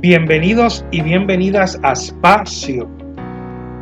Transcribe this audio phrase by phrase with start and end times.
[0.00, 2.88] Bienvenidos y bienvenidas a Espacio,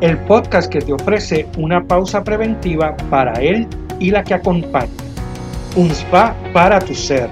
[0.01, 3.69] el podcast que te ofrece una pausa preventiva para él
[4.01, 4.91] y la que acompaña.
[5.77, 7.31] Un spa para tu ser.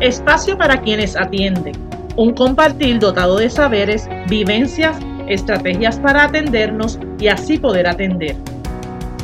[0.00, 1.74] Espacio para quienes atienden.
[2.16, 4.96] Un compartir dotado de saberes, vivencias,
[5.28, 8.34] estrategias para atendernos y así poder atender.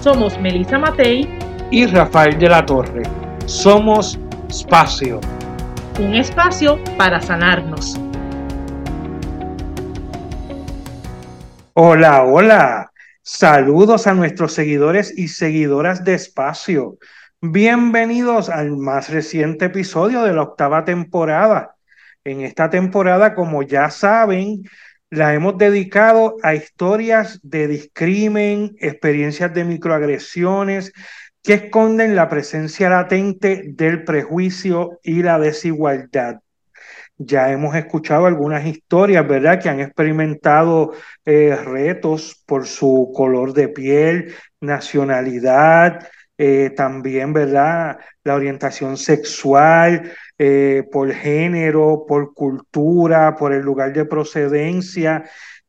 [0.00, 1.28] Somos Melissa Matei
[1.72, 3.02] y Rafael de la Torre.
[3.46, 4.18] Somos
[4.48, 5.20] Espacio.
[5.98, 8.00] Un espacio para sanarnos.
[11.74, 12.92] Hola, hola.
[13.22, 16.98] Saludos a nuestros seguidores y seguidoras de Espacio.
[17.40, 21.74] Bienvenidos al más reciente episodio de la octava temporada.
[22.22, 24.62] En esta temporada, como ya saben,
[25.10, 30.92] la hemos dedicado a historias de discrimen, experiencias de microagresiones
[31.48, 36.40] que esconden la presencia latente del prejuicio y la desigualdad.
[37.16, 40.92] Ya hemos escuchado algunas historias, ¿verdad?, que han experimentado
[41.24, 50.86] eh, retos por su color de piel, nacionalidad, eh, también, ¿verdad?, la orientación sexual, eh,
[50.92, 55.24] por género, por cultura, por el lugar de procedencia.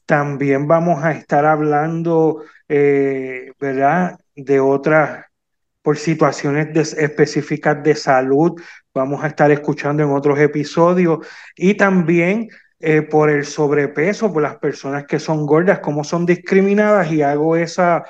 [0.06, 5.29] También vamos a estar hablando, ¿verdad?, de otras
[5.90, 8.62] por situaciones específicas de salud,
[8.94, 12.48] vamos a estar escuchando en otros episodios, y también
[12.80, 17.56] eh, por el sobrepeso, por las personas que son gordas, cómo son discriminadas, y hago
[17.56, 18.06] esa,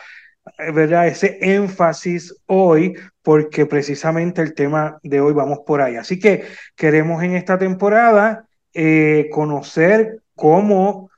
[0.58, 1.08] eh, ¿verdad?
[1.08, 5.96] ese énfasis hoy, porque precisamente el tema de hoy vamos por ahí.
[5.96, 11.12] Así que queremos en esta temporada eh, conocer cómo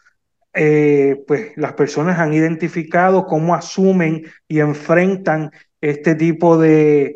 [0.53, 5.49] pues, las personas han identificado, cómo asumen y enfrentan
[5.81, 7.15] este tipo de,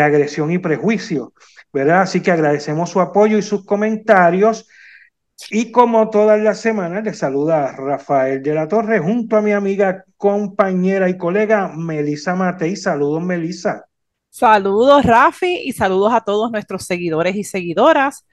[0.00, 1.32] agresión y prejuicio,
[1.72, 2.02] ¿verdad?
[2.02, 4.68] Así que agradecemos su apoyo y sus comentarios.
[5.50, 10.04] Y como todas las semanas, le saluda Rafael de la Torre junto a mi amiga,
[10.16, 12.76] compañera y colega Melisa Matei.
[12.76, 13.86] Saludos, Melisa.
[14.30, 18.24] Saludos, Rafi, y saludos a todos nuestros seguidores y seguidoras.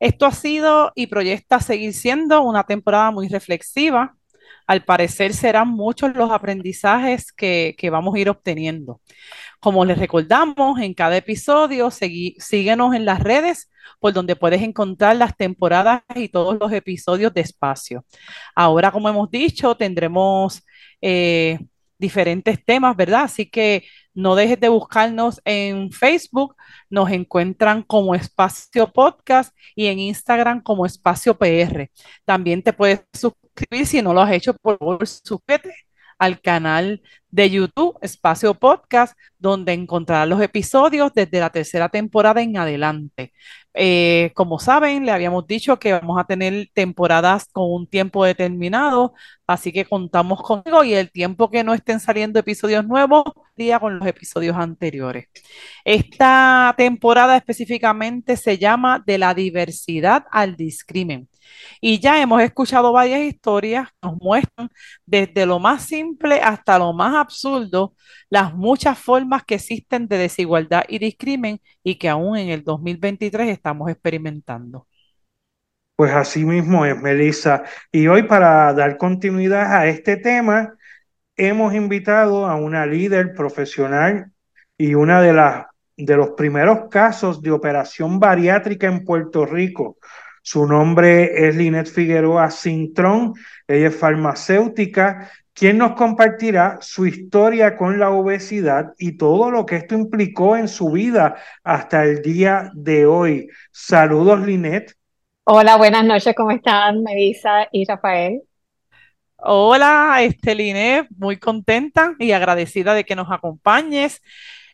[0.00, 4.15] Esto ha sido y proyecta seguir siendo una temporada muy reflexiva,
[4.66, 9.00] al parecer serán muchos los aprendizajes que, vamos a ir obteniendo.
[9.60, 15.36] Como les recordamos, en cada episodio, síguenos en las redes por donde puedes encontrar las
[15.36, 18.04] temporadas y todos los episodios de espacio.
[18.54, 20.62] Ahora, como hemos dicho, tendremos
[21.00, 21.58] eh,
[21.98, 23.24] diferentes temas, ¿verdad?
[23.24, 23.84] Así que
[24.14, 26.56] no dejes de buscarnos en Facebook,
[26.90, 31.90] nos encuentran como Espacio Podcast y en Instagram como Espacio PR.
[32.24, 35.85] También te puedes suscribir si no lo has hecho, por favor, suscríbete
[36.18, 42.56] al canal de YouTube Espacio Podcast, donde encontrarás los episodios desde la tercera temporada en
[42.56, 43.32] adelante.
[43.74, 49.12] Eh, como saben, le habíamos dicho que vamos a tener temporadas con un tiempo determinado,
[49.46, 53.24] así que contamos conmigo y el tiempo que no estén saliendo episodios nuevos,
[53.54, 55.26] día con los episodios anteriores.
[55.84, 61.28] Esta temporada específicamente se llama De la diversidad al discrimen.
[61.80, 64.68] Y ya hemos escuchado varias historias que nos muestran
[65.04, 67.94] desde lo más simple hasta lo más absurdo
[68.28, 73.48] las muchas formas que existen de desigualdad y discrimen y que aún en el 2023
[73.48, 74.86] estamos experimentando.
[75.96, 77.64] Pues así mismo es, Melissa.
[77.90, 80.74] Y hoy para dar continuidad a este tema,
[81.36, 84.30] hemos invitado a una líder profesional
[84.76, 89.96] y una de las de los primeros casos de operación bariátrica en Puerto Rico.
[90.48, 93.34] Su nombre es Linet Figueroa Cintrón,
[93.66, 99.74] ella es farmacéutica, quien nos compartirá su historia con la obesidad y todo lo que
[99.74, 103.48] esto implicó en su vida hasta el día de hoy.
[103.72, 104.94] Saludos, Linet.
[105.42, 108.42] Hola, buenas noches, ¿cómo están, Melissa y Rafael?
[109.34, 114.22] Hola, Esteline, muy contenta y agradecida de que nos acompañes.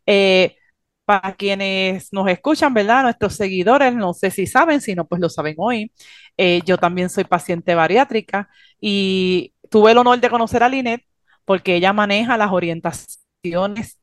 [0.05, 0.55] Eh,
[1.21, 3.03] para quienes nos escuchan, ¿verdad?
[3.03, 5.93] Nuestros seguidores, no sé si saben, si no, pues lo saben hoy.
[6.39, 8.49] Eh, yo también soy paciente bariátrica
[8.81, 11.03] y tuve el honor de conocer a Linet
[11.45, 13.99] porque ella maneja las orientaciones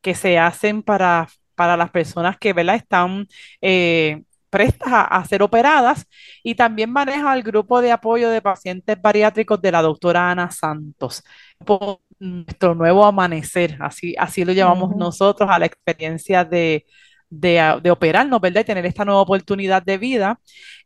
[0.00, 2.76] que se hacen para, para las personas que, ¿verdad?
[2.76, 3.26] Están
[3.60, 6.06] eh, prestas a, ser operadas
[6.42, 11.22] y también maneja el grupo de apoyo de pacientes bariátricos de la doctora Ana Santos.
[11.64, 16.86] Por nuestro nuevo amanecer, así, así lo llamamos nosotros a la experiencia de,
[17.30, 18.62] de, operarnos, ¿verdad?
[18.62, 20.40] Y tener esta nueva oportunidad de vida.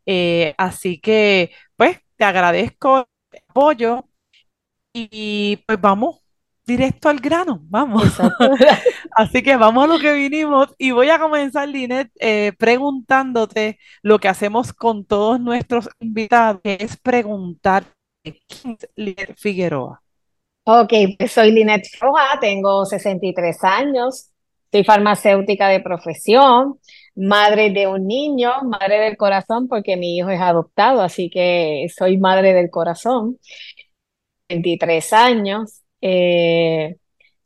[0.05, 4.05] Eh, así que, pues, te agradezco el apoyo
[4.93, 6.23] y pues vamos
[6.65, 8.03] directo al grano, vamos.
[9.15, 14.19] Así que vamos a lo que vinimos y voy a comenzar, Linet, eh, preguntándote lo
[14.19, 17.83] que hacemos con todos nuestros invitados, que es preguntar
[18.23, 20.01] quién es Linet Figueroa.
[20.65, 24.29] Ok, pues soy Linet Figueroa, tengo 63 años,
[24.71, 26.79] soy farmacéutica de profesión,
[27.15, 32.17] madre de un niño, madre del corazón, porque mi hijo es adoptado, así que soy
[32.17, 33.37] madre del corazón,
[34.49, 35.81] 23 años.
[36.01, 36.97] Eh,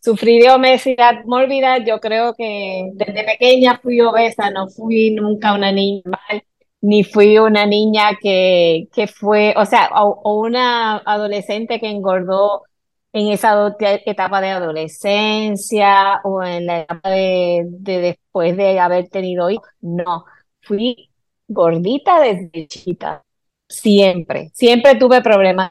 [0.07, 5.74] Sufrí de obesidad mórbida, yo creo que desde pequeña fui obesa, no fui nunca una
[5.74, 6.44] niña mal,
[6.80, 12.63] ni fui una niña que, que fue, o sea, o, una adolescente que engordó
[13.12, 13.75] en esa
[14.06, 19.68] etapa de adolescencia o en la etapa de, después de haber tenido hijos.
[19.81, 20.24] No,
[20.62, 21.10] fui
[21.50, 23.25] gordita desde chiquita,
[23.68, 25.69] siempre, siempre tuve problemas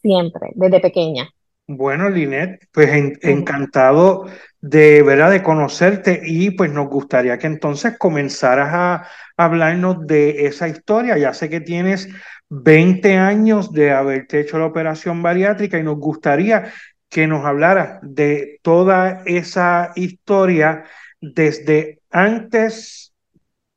[0.00, 1.33] siempre, desde pequeña.
[1.66, 2.90] Bueno, Linet, pues
[3.22, 4.26] encantado
[4.60, 9.08] de verdad de conocerte y pues nos gustaría que entonces comenzaras a
[9.38, 11.16] hablarnos de esa historia.
[11.16, 12.08] Ya sé que tienes
[12.50, 16.70] 20 años de haberte hecho la operación bariátrica y nos gustaría
[17.08, 20.84] que nos hablaras de toda esa historia
[21.20, 23.14] desde antes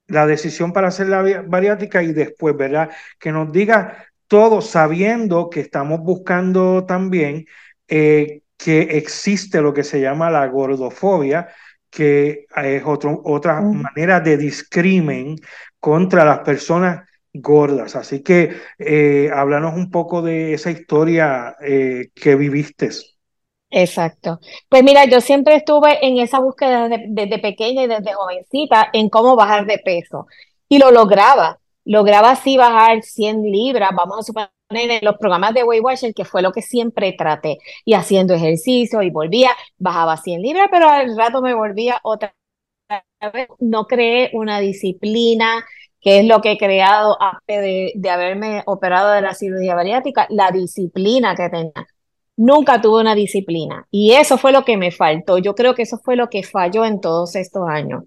[0.07, 2.89] la decisión para hacer la bariátrica y después, ¿verdad?
[3.19, 3.93] Que nos digas
[4.27, 7.45] todo sabiendo que estamos buscando también
[7.87, 11.49] eh, que existe lo que se llama la gordofobia,
[11.89, 15.35] que es otro, otra manera de discrimen
[15.79, 17.95] contra las personas gordas.
[17.95, 22.89] Así que eh, háblanos un poco de esa historia eh, que viviste.
[23.69, 24.39] Exacto.
[24.69, 29.35] Pues mira, yo siempre estuve en esa búsqueda desde pequeña y desde jovencita en cómo
[29.35, 30.27] bajar de peso.
[30.69, 31.59] Y lo lograba.
[31.85, 36.25] Lograba así bajar 100 libras, vamos a suponer en los programas de Weight Watchers, que
[36.25, 41.15] fue lo que siempre traté, y haciendo ejercicio y volvía, bajaba 100 libras, pero al
[41.17, 42.33] rato me volvía otra
[43.33, 43.47] vez.
[43.59, 45.65] No creé una disciplina,
[46.01, 50.27] que es lo que he creado antes de, de haberme operado de la cirugía bariátrica,
[50.29, 51.87] la disciplina que tenía.
[52.35, 55.39] Nunca tuve una disciplina y eso fue lo que me faltó.
[55.39, 58.03] Yo creo que eso fue lo que falló en todos estos años.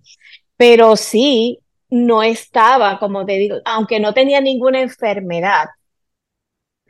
[0.56, 1.58] Pero sí,
[1.90, 5.66] no estaba, como te digo, aunque no tenía ninguna enfermedad,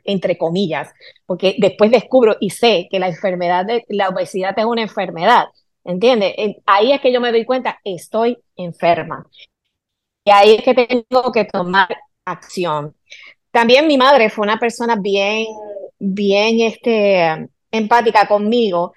[0.03, 0.93] entre comillas,
[1.25, 5.45] porque después descubro y sé que la enfermedad de la obesidad es una enfermedad,
[5.83, 6.33] ¿entiendes?
[6.65, 9.27] Ahí es que yo me doy cuenta, estoy enferma.
[10.23, 11.87] Y ahí es que tengo que tomar
[12.25, 12.95] acción.
[13.51, 15.45] También mi madre fue una persona bien,
[15.99, 18.93] bien este, empática conmigo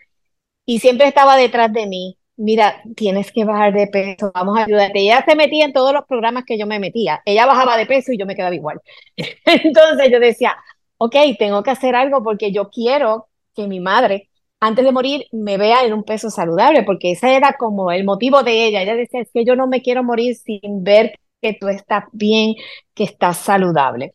[0.67, 2.19] y siempre estaba detrás de mí.
[2.37, 5.01] Mira, tienes que bajar de peso, vamos a ayudarte.
[5.01, 7.23] Ella se metía en todos los programas que yo me metía.
[7.25, 8.81] Ella bajaba de peso y yo me quedaba igual.
[9.17, 10.57] Entonces yo decía,
[11.05, 14.31] ok, tengo que hacer algo porque yo quiero que mi madre,
[14.61, 18.43] antes de morir, me vea en un peso saludable, porque ese era como el motivo
[18.43, 18.83] de ella.
[18.83, 22.55] Ella decía, es que yo no me quiero morir sin ver que tú estás bien,
[22.95, 24.15] que estás saludable.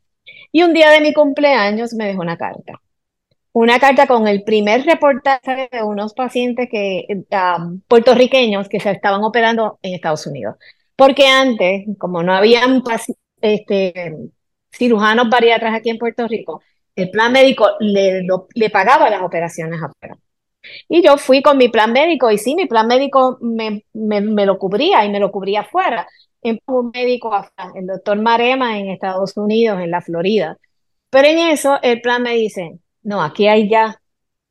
[0.51, 2.81] Y un día de mi cumpleaños me dejó una carta.
[3.51, 9.23] Una carta con el primer reportaje de unos pacientes que, um, puertorriqueños que se estaban
[9.23, 10.55] operando en Estados Unidos.
[10.95, 12.83] Porque antes, como no habían
[13.41, 14.15] este,
[14.71, 16.61] cirujanos bariatras aquí en Puerto Rico,
[17.01, 18.25] el plan médico le,
[18.71, 20.17] pagaba las operaciones afuera.
[20.87, 25.05] Y yo fui con mi plan médico y sí, mi plan médico me, lo cubría
[25.05, 26.07] y me lo cubría afuera.
[26.41, 27.31] En un médico,
[27.75, 30.57] el doctor Marema en Estados Unidos, en la Florida.
[31.09, 33.99] Pero en eso el plan me dice, no, aquí hay ya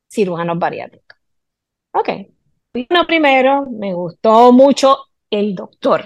[0.09, 1.17] cirujanos bariátricos.
[1.93, 2.09] Ok.
[2.73, 4.97] Uno primero, me gustó mucho
[5.29, 6.05] el doctor.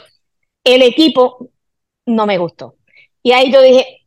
[0.64, 1.50] El equipo
[2.06, 2.76] no me gustó.
[3.22, 4.03] Y ahí yo dije.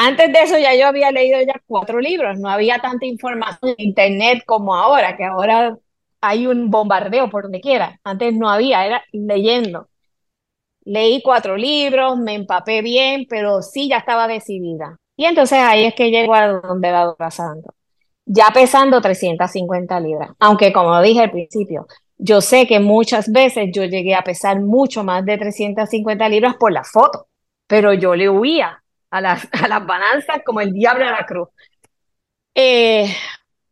[0.00, 3.86] Antes de eso ya yo había leído ya cuatro libros, no había tanta información en
[3.88, 5.76] internet como ahora, que ahora
[6.20, 7.98] hay un bombardeo por donde quiera.
[8.04, 9.88] Antes no había, era leyendo.
[10.84, 14.98] Leí cuatro libros, me empapé bien, pero sí ya estaba decidida.
[15.16, 17.74] Y entonces ahí es que llego a donde va pasando.
[18.24, 23.82] Ya pesando 350 libras, aunque como dije al principio, yo sé que muchas veces yo
[23.84, 27.26] llegué a pesar mucho más de 350 libras por la foto,
[27.66, 31.48] pero yo le huía a las, a las balanzas como el diablo a la cruz.
[32.54, 33.06] Eh,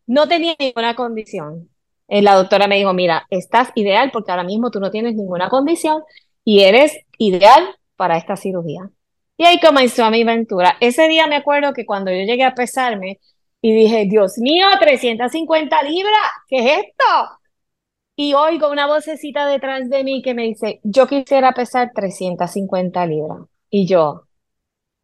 [0.06, 1.70] no tenía ninguna condición.
[2.08, 5.48] Eh, la doctora me dijo, mira, estás ideal porque ahora mismo tú no tienes ninguna
[5.48, 6.02] condición
[6.44, 8.90] y eres ideal para esta cirugía.
[9.36, 10.76] Y ahí comenzó mi aventura.
[10.80, 13.20] Ese día me acuerdo que cuando yo llegué a pesarme
[13.60, 17.04] y dije, Dios mío, 350 libras, ¿qué es esto?
[18.16, 23.40] y oigo una vocecita detrás de mí que me dice, yo quisiera pesar 350 libras.
[23.68, 24.22] Y yo,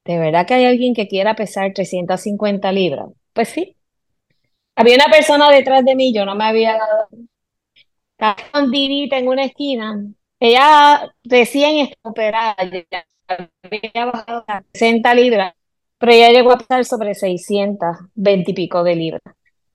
[0.05, 3.09] ¿de verdad que hay alguien que quiera pesar 350 libras?
[3.33, 3.77] Pues sí.
[4.77, 7.09] Había una persona detrás de mí, yo no me había dado.
[8.39, 10.03] escondidita en una esquina.
[10.41, 15.55] Ella recién está operada, había bajado a 60 libras,
[15.99, 19.23] pero ella llegó a pesar sobre 620 y pico de libras.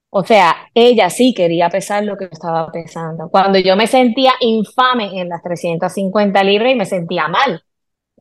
[0.09, 3.29] O sea, ella sí quería pesar lo que estaba pesando.
[3.29, 7.63] Cuando yo me sentía infame en las 350 libras y me sentía mal.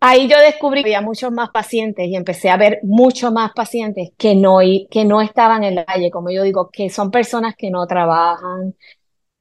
[0.01, 4.11] Ahí yo descubrí que había muchos más pacientes y empecé a ver muchos más pacientes
[4.19, 4.59] que no,
[4.91, 8.75] que no estaban en la calle, como yo digo, que son personas que no trabajan,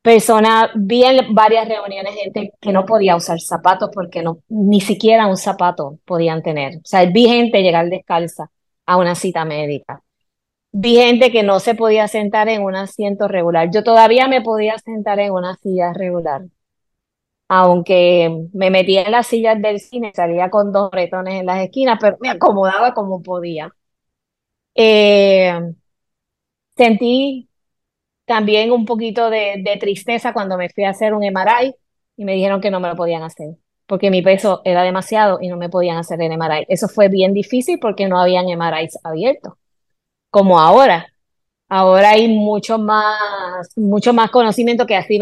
[0.05, 5.27] personas, vi en varias reuniones gente que no podía usar zapatos porque no, ni siquiera
[5.27, 6.77] un zapato podían tener.
[6.77, 8.51] O sea, vi gente llegar descalza
[8.85, 10.03] a una cita médica.
[10.71, 13.71] Vi gente que no se podía sentar en un asiento regular.
[13.73, 16.43] Yo todavía me podía sentar en una silla regular.
[17.47, 21.99] Aunque me metía en las sillas del cine, salía con dos retones en las esquinas,
[22.01, 23.71] pero me acomodaba como podía.
[24.75, 25.53] Eh,
[26.75, 27.49] sentí
[28.25, 31.75] también un poquito de, tristeza cuando me fui a hacer un MRI
[32.17, 33.55] y me dijeron que no me lo podían hacer
[33.87, 36.65] porque mi peso era demasiado y no me podían hacer el MRI.
[36.69, 39.53] Eso fue bien difícil porque no habían MRIs abiertos,
[40.31, 41.07] como ahora.
[41.69, 43.17] Ahora hay mucho más,
[43.75, 45.19] mucho más conocimiento que hace,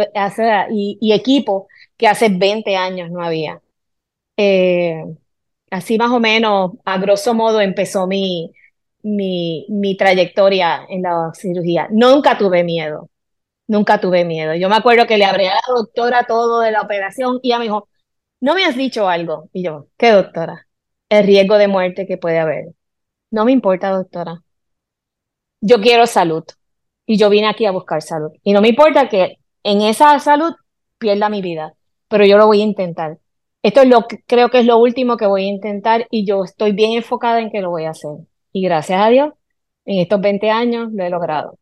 [0.71, 3.61] y, equipo que hace 20 años no había.
[4.37, 5.03] Eh,
[5.71, 8.51] así más o menos, a grosso modo, empezó mi,
[9.03, 11.87] mi, mi trayectoria en la cirugía.
[11.91, 13.09] Nunca tuve miedo,
[13.67, 14.55] nunca tuve miedo.
[14.55, 17.59] Yo me acuerdo que le abrí a la doctora todo de la operación y ella
[17.59, 17.89] me dijo,
[18.41, 19.49] ¿no me has dicho algo?
[19.53, 20.67] Y yo, ¿qué doctora?
[21.09, 22.73] El riesgo de muerte que puede haber.
[23.31, 24.43] No me importa, doctora.
[25.61, 26.43] Yo quiero salud
[27.05, 28.31] y yo vine aquí a buscar salud.
[28.43, 30.53] Y no me importa que en esa salud
[30.97, 31.73] pierda mi vida,
[32.13, 33.17] pero yo lo voy a intentar.
[33.63, 36.43] Esto es lo que creo que es lo último que voy a intentar y yo
[36.43, 38.11] estoy bien enfocada en que lo voy a hacer.
[38.51, 39.33] Y gracias a Dios,
[39.83, 41.57] en estos 20 años lo he logrado.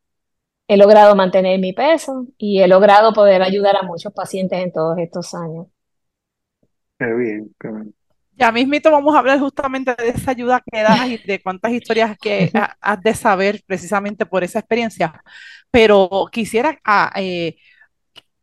[0.67, 4.97] He logrado mantener mi peso y he logrado poder ayudar a muchos pacientes en todos
[4.97, 5.67] estos años.
[6.99, 7.95] Qué bien, qué bien.
[8.35, 12.17] Ya mismito vamos a hablar justamente de esa ayuda que das y de cuántas historias
[12.17, 15.13] que has de saber precisamente por esa experiencia.
[15.71, 17.55] Pero quisiera ah, eh,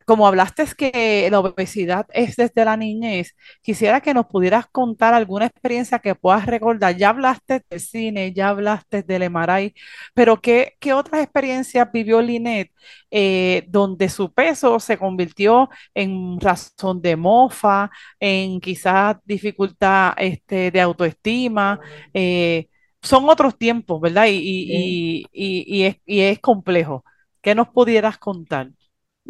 [0.08, 5.12] como hablaste es que la obesidad es desde la niñez, quisiera que nos pudieras contar
[5.12, 6.96] alguna experiencia que puedas recordar.
[6.96, 9.74] Ya hablaste del cine, ya hablaste del Emaray,
[10.14, 12.72] pero ¿qué, qué otras experiencias vivió Linet
[13.10, 20.80] eh, donde su peso se convirtió en razón de mofa, en quizás dificultad este, de
[20.80, 21.80] autoestima?
[22.14, 22.68] Eh,
[23.02, 24.26] son otros tiempos, ¿verdad?
[24.30, 27.04] Y, y, es, y es complejo.
[27.42, 28.70] ¿Qué nos pudieras contar?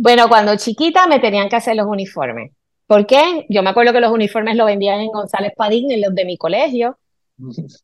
[0.00, 2.52] Bueno, cuando chiquita me tenían que hacer los uniformes.
[2.86, 3.46] ¿Por qué?
[3.48, 6.38] Yo me acuerdo que los uniformes los vendían en González Padín, en los de mi
[6.38, 6.98] colegio,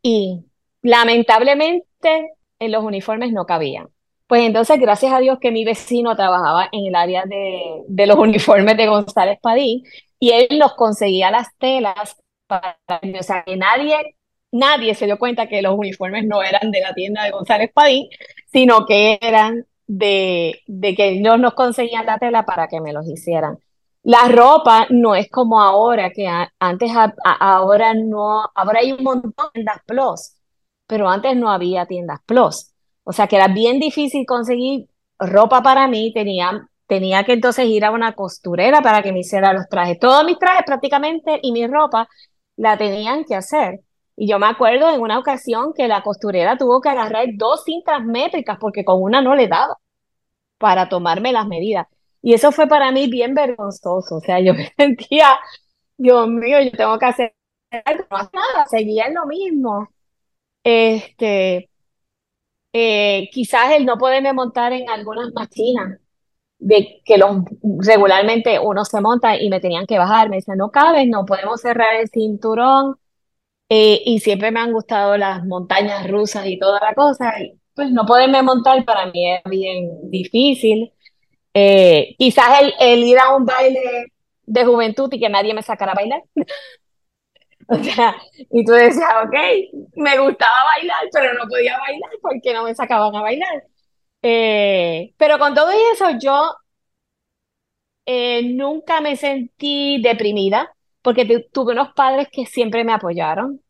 [0.01, 0.45] y
[0.81, 3.89] lamentablemente en los uniformes no cabían.
[4.29, 8.17] Pues entonces, gracias a Dios que mi vecino trabajaba en el área de, de los
[8.19, 9.83] uniformes de González Padín,
[10.21, 12.17] y él nos conseguía las telas
[12.47, 12.79] para,
[13.19, 14.17] o sea, que nadie,
[14.53, 18.09] nadie se dio cuenta que los uniformes no eran de la tienda de González Padín,
[18.53, 23.59] sino que eran de, que ellos nos conseguían la tela para que me los hicieran.
[24.03, 26.93] La ropa no es como ahora, que antes,
[27.25, 30.35] ahora no, ahora hay un montón de tiendas plus,
[30.87, 32.73] pero antes no había tiendas plus.
[33.05, 34.89] O sea que era bien difícil conseguir
[35.19, 39.53] ropa para mí, tenía, tenía que entonces ir a una costurera para que me hiciera
[39.53, 39.99] los trajes.
[39.99, 42.09] Todos mis trajes prácticamente y mi ropa
[42.57, 43.81] la tenían que hacer.
[44.17, 48.05] Y yo me acuerdo en una ocasión que la costurera tuvo que agarrar dos cintas
[48.05, 49.79] métricas porque con una no le daba
[50.59, 51.87] para tomarme las medidas.
[52.23, 54.17] Y eso fue para mí bien vergonzoso.
[54.17, 55.39] O sea, yo me sentía,
[55.97, 57.35] Dios mío, yo tengo que hacer
[57.85, 59.89] algo, nada, seguía en lo mismo.
[60.65, 61.71] Este,
[62.73, 66.01] eh, quizás el no poderme montar en algunas máquinas
[66.59, 67.45] de que los,
[67.81, 71.61] regularmente uno se monta y me tenían que bajar, me decían, no cabes, no podemos
[71.61, 72.97] cerrar el cinturón,
[73.69, 77.91] eh, y siempre me han gustado las montañas rusas y toda la cosa, y pues
[77.91, 80.93] no poderme montar para mí es bien difícil.
[81.55, 84.13] Eh, quizás el, el, ir a un baile
[84.45, 86.23] de juventud y que nadie me sacara a bailar.
[87.69, 88.17] o sea,
[88.51, 89.35] y tú decías, ok,
[89.97, 93.65] me gustaba bailar, pero no podía bailar porque no me sacaban a bailar.
[94.23, 96.55] Eh, pero con todo eso, yo
[98.55, 100.74] nunca me sentí deprimida
[101.05, 103.61] porque tuve unos padres que siempre me apoyaron,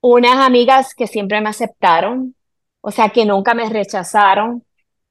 [0.00, 2.34] unas amigas que siempre me aceptaron,
[2.80, 4.64] o sea, que nunca me rechazaron,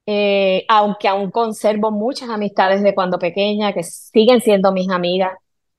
[0.08, 5.34] eh, aunque aún conservo muchas amistades de cuando pequeña que siguen siendo mis amigas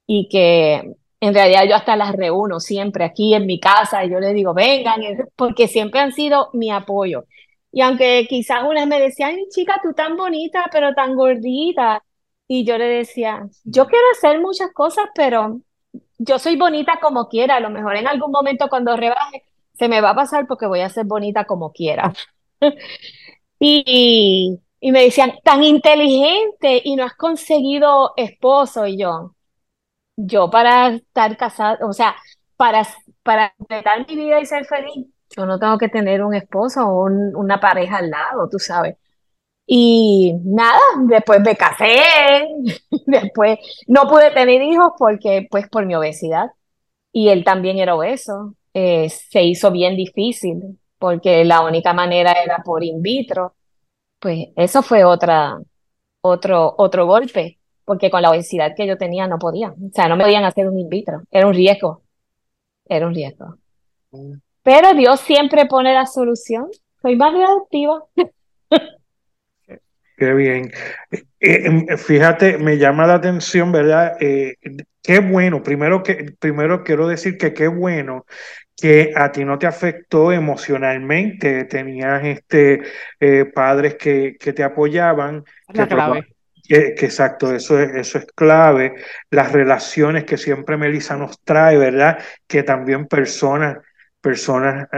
[0.07, 4.21] y que en realidad yo hasta las reúno siempre aquí en mi casa y yo
[4.21, 5.01] les digo, vengan,
[5.37, 7.25] porque siempre han sido mi apoyo.
[7.73, 12.03] Y aunque quizás unas me decían, chica, tú tan bonita, pero tan gordita,
[12.47, 15.61] Y yo le decía, yo quiero hacer muchas cosas, pero
[16.19, 17.57] yo soy bonita como quiera.
[17.57, 19.45] A lo mejor en algún momento cuando rebaje,
[19.75, 22.13] se me va a pasar porque voy a ser bonita como quiera.
[23.59, 28.87] y, y me decían, tan inteligente y no has conseguido esposo.
[28.87, 29.35] Y yo,
[30.17, 32.17] yo para estar casada, o sea,
[32.57, 32.87] para,
[33.23, 35.07] para completar mi vida y ser feliz,
[35.37, 38.97] yo no tengo que tener un esposo o una pareja al lado, tú sabes.
[39.71, 42.49] Y nada, después me casé,
[43.07, 46.47] después no pude tener hijos porque, pues, por mi obesidad.
[47.13, 48.55] Y él también era obeso.
[48.73, 53.57] Eh, se hizo bien difícil porque la única manera era por in vitro.
[54.19, 55.59] Pues eso fue otra,
[56.23, 59.71] otro, otro golpe, porque con la obesidad que yo tenía no podía.
[59.73, 61.23] O sea, no me podían hacer un in vitro.
[61.31, 62.03] Era un riesgo.
[62.87, 63.57] Era un riesgo.
[64.13, 64.35] Mm.
[64.63, 66.69] Pero Dios siempre pone la solución.
[67.03, 68.05] Soy más reactiva.
[70.19, 70.73] Qué bien.
[71.13, 74.17] Eh, em, fíjate, me llama la atención, ¿verdad?
[74.21, 74.57] Eh,
[75.01, 78.27] qué bueno, primero, que, primero quiero decir que qué bueno
[78.77, 82.83] que a ti no te afectó emocionalmente, tenías este,
[83.21, 85.45] eh, padres que, que, te apoyaban.
[85.69, 86.27] La clave.
[86.67, 88.95] Que, exacto, eso es, eso es clave.
[89.31, 92.19] Las relaciones que siempre Melissa nos trae, ¿verdad?
[92.47, 93.79] Que también personas
[94.21, 94.89] personas,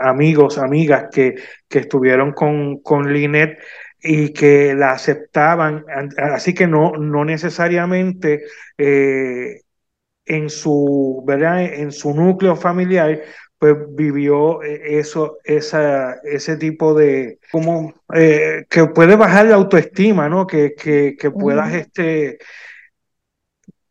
[0.00, 1.34] amigos, amigas que,
[1.68, 3.58] que estuvieron con, con Linet
[4.02, 5.84] y que la aceptaban,
[6.16, 8.44] así que no, no necesariamente
[8.76, 9.60] eh,
[10.26, 11.62] en, su, ¿verdad?
[11.62, 13.22] en su núcleo familiar
[13.62, 20.28] pues vivió eh, eso, esa, ese tipo de, como, eh, que puede bajar la autoestima,
[20.28, 20.48] ¿no?
[20.48, 22.38] Que, que, que puedas, este,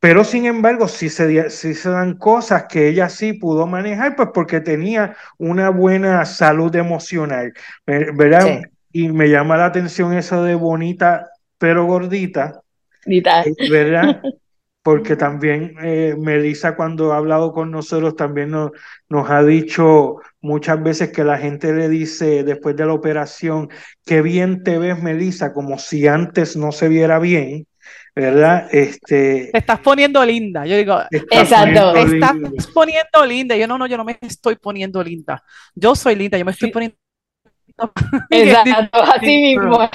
[0.02, 4.28] pero sin embargo, si se, si se dan cosas que ella sí pudo manejar, pues
[4.34, 7.54] porque tenía una buena salud emocional,
[7.86, 8.64] ¿verdad?
[8.92, 11.32] Y me llama la atención eso de bonita
[11.62, 12.64] pero gordita.
[13.06, 13.22] Eh,
[13.70, 14.20] ¿Verdad?
[14.84, 18.72] Porque también eh, Melissa cuando ha hablado con nosotros también nos,
[19.10, 23.70] nos ha dicho muchas veces que la gente le dice después de la operación,
[24.08, 27.68] qué bien te ves Melissa, como si antes no se viera bien.
[28.16, 28.68] ¿verdad?
[28.72, 30.66] Este, te estás poniendo linda.
[30.66, 32.36] Yo digo, exacto, te estás
[32.74, 33.56] poniendo linda.
[33.56, 35.44] Yo no, no, yo no me estoy poniendo linda.
[35.76, 36.98] Yo soy linda, yo me estoy poniendo
[38.30, 39.90] Exacto, así mismo.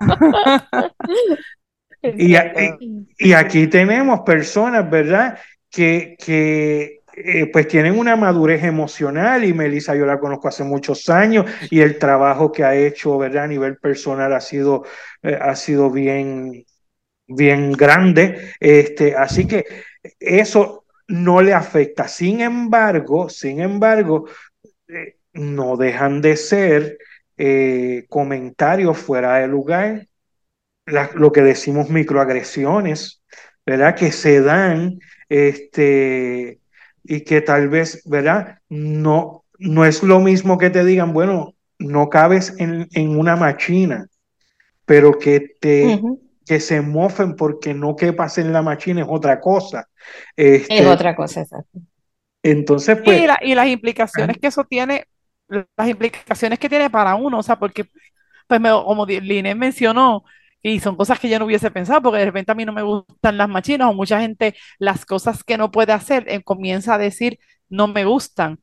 [3.18, 5.38] y, aquí tenemos personas, ¿verdad?
[5.70, 11.08] Que, que eh, pues tienen una madurez emocional y Melissa yo la conozco hace muchos
[11.08, 13.44] años y el trabajo que ha hecho, ¿verdad?
[13.44, 14.84] A nivel personal ha sido,
[15.22, 16.64] eh, ha sido bien,
[17.26, 18.52] bien grande.
[18.58, 19.64] Este, así que
[20.18, 22.08] eso no le afecta.
[22.08, 24.26] Sin embargo, sin embargo,
[24.88, 26.98] eh, no dejan de ser
[27.36, 30.06] eh, comentarios fuera de lugar,
[30.86, 33.22] lo que decimos microagresiones,
[33.64, 33.94] ¿verdad?
[33.94, 36.60] Que se dan este,
[37.02, 38.58] y que tal vez, ¿verdad?
[38.68, 44.06] No, no es lo mismo que te digan, bueno, no cabes en, en una machina,
[44.84, 46.00] pero que te...
[46.46, 49.88] que se mofen porque no quepas en la machina es otra cosa.
[50.36, 51.80] Este, es otra cosa, exacto.
[52.42, 53.22] Entonces, pues...
[53.42, 55.06] Y, las implicaciones que eso tiene
[55.48, 57.84] las implicaciones que tiene para uno, o sea, porque,
[58.46, 60.24] pues como Liné mencionó,
[60.62, 62.82] y son cosas que yo no hubiese pensado, porque de repente a mí no me
[62.82, 66.98] gustan las machinas, o mucha gente las cosas que no puede hacer eh, comienza a
[66.98, 68.60] decir no me gustan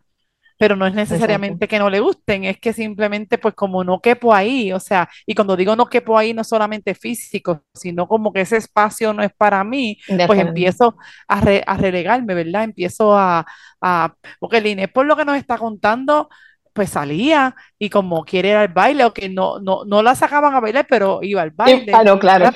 [0.62, 4.32] pero no es necesariamente que no le gusten, es que simplemente pues como no quepo
[4.32, 8.42] ahí, o sea, y cuando digo no quepo ahí no solamente físico, sino como que
[8.42, 10.96] ese espacio no es para mí, pues empiezo
[11.28, 12.66] a, a, relegarme, ¿verdad?
[12.66, 13.44] Empiezo a,
[13.82, 16.30] a porque el Inés por lo que nos está contando,
[16.74, 20.56] pues salía y como quiere ir al baile o que no, no, no la sacaban
[20.56, 21.86] a bailar, pero iba al baile.
[21.86, 22.50] claro, claro.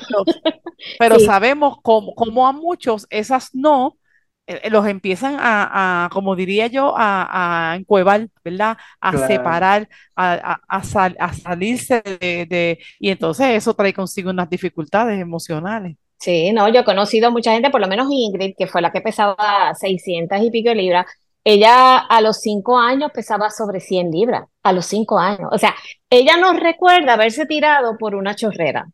[0.98, 3.96] Pero, sabemos cómo, a muchos esas no
[4.46, 8.76] eh, eh, los empiezan a, como diría yo, a, a encuevar, ¿verdad?
[9.00, 10.82] A separar, a, a,
[11.32, 15.96] salirse de, Y entonces eso trae consigo unas dificultades emocionales.
[16.18, 19.00] Sí, no, yo he conocido mucha gente, por lo menos Ingrid, que fue la que
[19.00, 21.06] pesaba 600 y pico de libras,
[21.48, 25.48] ella a los cinco años pesaba sobre 100 libras, a los cinco años.
[25.52, 25.76] O sea,
[26.10, 28.88] ella nos recuerda haberse tirado por una chorrera.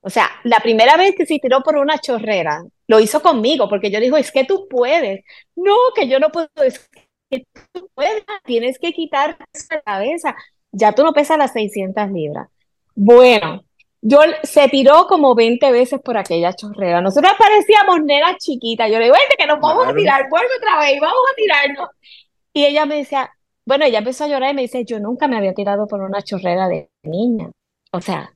[0.00, 3.90] O sea, la primera vez que se tiró por una chorrera, lo hizo conmigo, porque
[3.90, 5.24] yo digo, es que tú puedes.
[5.54, 6.88] No, que yo no puedo, es
[7.28, 9.36] que tú puedes, tienes que quitar
[9.70, 10.34] la cabeza.
[10.70, 12.48] Ya tú no pesas las 600 libras.
[12.94, 13.62] Bueno,
[14.02, 17.00] yo se tiró como 20 veces por aquella chorrera.
[17.00, 18.90] Nosotros parecíamos nenas chiquitas.
[18.90, 21.88] Yo le digo, vente que nos vamos a tirar, vuelve otra vez, vamos a tirarnos.
[22.52, 23.30] Y ella me decía,
[23.64, 26.20] bueno, ella empezó a llorar y me dice, yo nunca me había tirado por una
[26.20, 27.52] chorrera de niña.
[27.92, 28.34] O sea,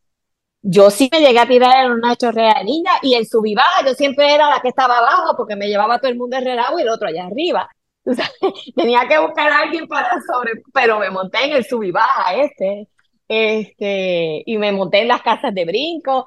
[0.63, 3.85] yo sí me llegué a tirar en una chorrea de niña y en su vivaja
[3.85, 6.83] yo siempre era la que estaba abajo porque me llevaba todo el mundo enredado y
[6.83, 7.69] el otro allá arriba.
[8.77, 12.89] tenía que buscar a alguien para sobre, pero me monté en el subibaja este,
[13.29, 16.27] este, y me monté en las casas de brinco.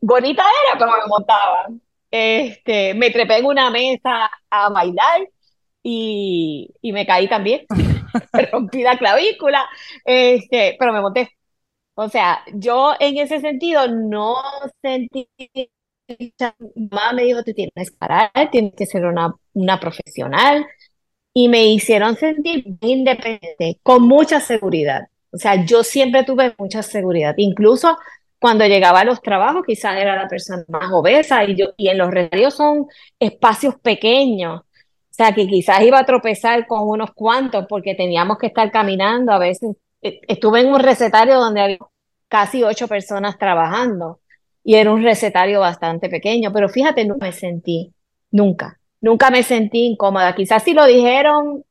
[0.00, 1.68] bonita era, pero me montaba.
[2.10, 5.28] Este, me trepé en una mesa a bailar
[5.82, 7.66] y, y me caí también.
[8.52, 9.66] rompí la clavícula,
[10.04, 11.30] este, pero me monté.
[11.96, 14.36] O sea, yo en ese sentido no
[14.82, 15.28] sentí
[16.76, 20.66] mamá me dijo, tú tienes que parar, tienes que ser una, una profesional,
[21.34, 25.08] y me hicieron sentir independiente, con mucha seguridad.
[25.34, 27.98] O sea, yo siempre tuve mucha seguridad, incluso
[28.38, 31.98] cuando llegaba a los trabajos, quizás era la persona más obesa y, yo, y en
[31.98, 32.86] los radios son
[33.18, 34.60] espacios pequeños.
[34.60, 39.32] O sea, que quizás iba a tropezar con unos cuantos porque teníamos que estar caminando.
[39.32, 41.78] A veces e, estuve en un recetario donde había
[42.28, 44.20] casi ocho personas trabajando
[44.62, 47.92] y era un recetario bastante pequeño, pero fíjate, no me sentí
[48.30, 50.34] nunca nunca me sentí incómoda.
[50.34, 51.62] Quizás si lo dijeron,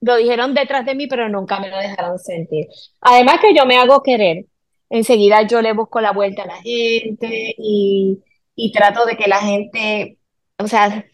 [0.00, 2.66] lo dijeron detrás de mí, pero nunca me lo dejaron sentir.
[3.00, 4.46] Además que yo me hago querer.
[4.90, 8.22] Enseguida yo le busco la vuelta a la gente y,
[8.54, 10.18] y trato de que la gente,
[10.58, 11.04] o sea,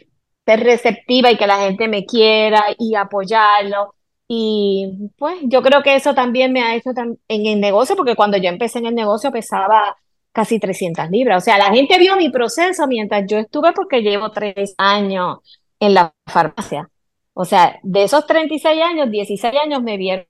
[0.46, 3.94] ser receptiva y que la gente me quiera y apoyarlo.
[4.28, 6.90] Y pues yo creo que eso también me ha hecho
[7.28, 9.96] en el negocio, porque cuando yo empecé en el negocio pesaba
[10.32, 11.42] casi 300 libras.
[11.42, 15.38] O sea, la gente vio mi proceso mientras yo estuve porque llevo tres años
[15.80, 16.88] en la farmacia.
[17.34, 20.26] O sea, de esos 36 años, 16 años me vieron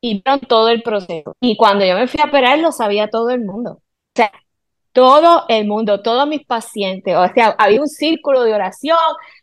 [0.00, 1.34] y vieron todo el proceso.
[1.40, 3.72] Y cuando yo me fui a operar, lo sabía todo el mundo.
[3.72, 3.82] O
[4.14, 4.32] sea,
[4.92, 7.16] todo el mundo, todos mis pacientes.
[7.16, 8.98] O sea, había un círculo de oración,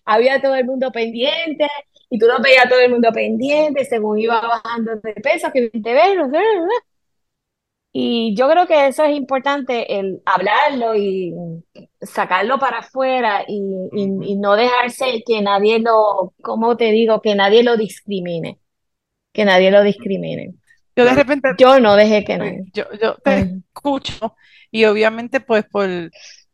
[0.06, 1.67] había todo el mundo pendiente,
[2.10, 5.93] y tú lo veías todo el mundo pendiente según iba bajando de peso, que te
[5.93, 6.15] ves,
[7.99, 11.33] y yo creo que eso es importante, el hablarlo y
[11.99, 17.75] sacarlo para afuera y, no dejarse que nadie lo, como te digo, que nadie lo
[17.75, 18.60] discrimine,
[19.33, 20.53] que nadie lo discrimine.
[20.95, 21.49] Yo de repente...
[21.57, 22.65] Yo no dejé que nadie.
[22.71, 24.36] Yo, yo te escucho
[24.69, 25.89] y obviamente pues por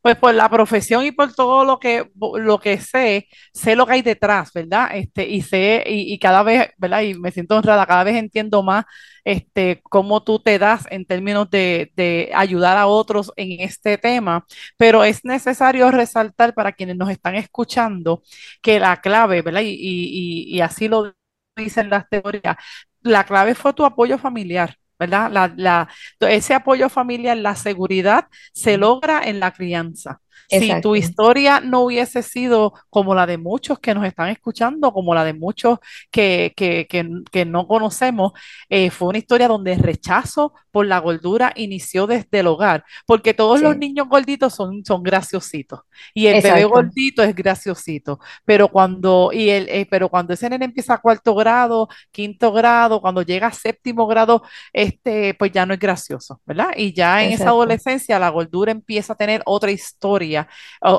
[0.03, 3.93] pues por la profesión y por todo lo que, lo que sé, sé lo que
[3.93, 4.89] hay detrás, ¿verdad?
[4.95, 7.01] Este, y sé, y, cada vez, ¿verdad?
[7.03, 8.85] Y me siento honrada, cada vez entiendo más
[9.23, 14.45] este, cómo tú te das en términos de, de ayudar a otros en este tema,
[14.77, 18.23] pero es necesario resaltar para quienes nos están escuchando
[18.61, 19.61] que la clave, ¿verdad?
[19.63, 21.13] Y, y, y así lo
[21.55, 22.57] dicen las teorías,
[23.01, 24.77] la clave fue tu apoyo familiar.
[24.99, 25.31] ¿Verdad?
[25.31, 25.89] La, la,
[26.21, 30.21] ese apoyo familiar, la seguridad se logra en la crianza.
[30.49, 35.15] Si tu historia no hubiese sido como la de muchos que nos están escuchando, como
[35.15, 35.79] la de muchos
[36.11, 38.33] que, que, que, no conocemos,
[38.69, 43.33] eh, fue una historia donde el rechazo por la gordura inició desde el hogar, porque
[43.33, 45.81] todos los niños gorditos son, son graciositos
[46.13, 50.65] y el bebé gordito es graciosito, pero cuando, y el, eh, pero cuando ese nene
[50.65, 55.73] empieza a cuarto grado, quinto grado, cuando llega a séptimo grado, este, pues ya no
[55.73, 56.69] es gracioso, ¿verdad?
[56.75, 60.22] Y ya en esa adolescencia la gordura empieza a tener otra historia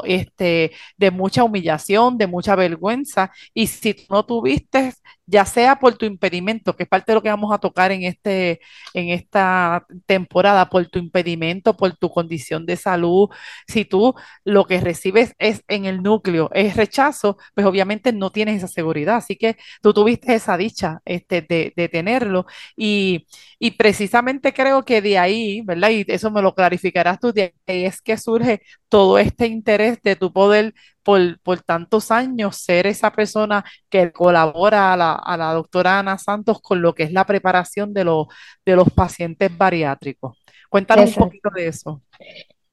[0.05, 3.31] este, de mucha humillación, de mucha vergüenza.
[3.53, 4.93] Y si no tuviste
[5.27, 8.03] ya sea por tu impedimento, que es parte de lo que vamos a tocar en,
[8.05, 8.61] este,
[8.93, 13.29] en esta temporada, por tu impedimento, por tu condición de salud,
[13.67, 18.57] si tú lo que recibes es en el núcleo, es rechazo, pues obviamente no tienes
[18.59, 19.17] esa seguridad.
[19.17, 23.27] Así que tú tuviste esa dicha este, de, de tenerlo y,
[23.59, 25.91] y, precisamente creo que de ahí, ¿verdad?
[25.91, 30.17] Y eso me lo clarificarás tú, de ahí es que surge todo este interés de
[30.17, 30.75] tu poder
[31.05, 36.19] por, por, tantos años ser esa persona que colabora a la, a la, doctora Ana
[36.19, 38.27] Santos con lo que es la preparación de, los
[38.65, 40.37] de los pacientes bariátricos.
[40.69, 42.03] Cuéntanos un poquito de eso.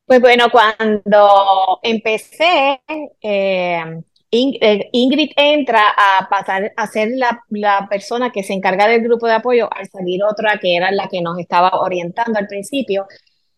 [0.05, 2.81] Pues bueno, cuando empecé,
[3.21, 3.83] eh,
[4.31, 9.27] eh, Ingrid entra a pasar a ser la, la, persona que se encarga del grupo
[9.27, 13.05] de apoyo al salir otra que era la que nos estaba orientando al principio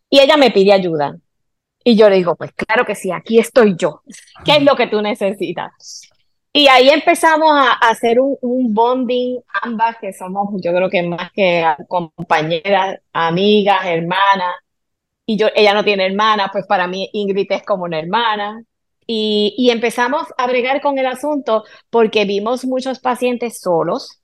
[0.09, 1.17] y ella me pide ayuda.
[1.83, 4.01] Y yo le digo, pues claro que sí, aquí estoy yo.
[4.45, 6.09] ¿Qué es lo que tú necesitas?
[6.53, 11.31] Y ahí empezamos a, hacer un, un, bonding, ambas que somos, yo creo que más
[11.31, 14.53] que compañeras, amigas, hermanas.
[15.25, 18.63] Y yo, ella no tiene hermana, pues para mí Ingrid es como una hermana.
[19.07, 24.21] Y, y empezamos a bregar con el asunto porque vimos muchos pacientes solos,